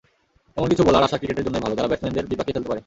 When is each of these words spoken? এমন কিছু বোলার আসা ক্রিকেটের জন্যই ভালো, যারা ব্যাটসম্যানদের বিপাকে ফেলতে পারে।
এমন 0.57 0.67
কিছু 0.71 0.83
বোলার 0.87 1.07
আসা 1.07 1.17
ক্রিকেটের 1.19 1.45
জন্যই 1.45 1.63
ভালো, 1.65 1.75
যারা 1.77 1.89
ব্যাটসম্যানদের 1.89 2.29
বিপাকে 2.31 2.53
ফেলতে 2.55 2.69
পারে। 2.69 2.79